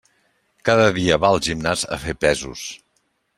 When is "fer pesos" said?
2.07-2.65